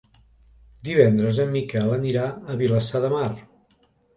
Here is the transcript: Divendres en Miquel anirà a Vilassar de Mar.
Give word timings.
Divendres 0.87 1.41
en 1.45 1.53
Miquel 1.57 1.93
anirà 1.99 2.25
a 2.55 2.59
Vilassar 2.65 3.05
de 3.07 3.13
Mar. 3.17 3.31